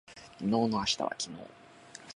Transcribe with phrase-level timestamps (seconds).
[0.39, 1.49] 昨日の明日は今日だ